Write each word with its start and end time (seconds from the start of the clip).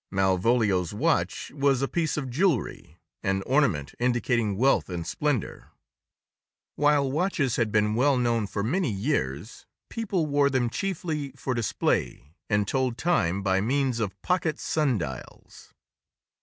Malvolio's 0.09 0.95
watch 0.95 1.51
was 1.53 1.83
a 1.83 1.87
piece 1.87 2.17
of 2.17 2.31
jewelry, 2.31 2.97
an 3.21 3.43
ornament 3.45 3.93
indicating 3.99 4.57
wealth 4.57 4.89
and 4.89 5.05
splendor. 5.05 5.69
While 6.75 7.11
watches 7.11 7.57
had 7.57 7.71
been 7.71 7.93
well 7.93 8.17
known 8.17 8.47
for 8.47 8.63
many 8.63 8.89
years, 8.89 9.67
people 9.91 10.25
wore 10.25 10.49
them 10.49 10.71
chiefly 10.71 11.33
for 11.35 11.53
display 11.53 12.33
and 12.49 12.67
told 12.67 12.97
time 12.97 13.43
by 13.43 13.61
means 13.61 13.99
of 13.99 14.19
pocket 14.23 14.57
sun 14.59 14.97
dials. 14.97 15.71